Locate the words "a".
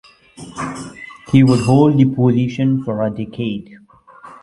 3.03-3.11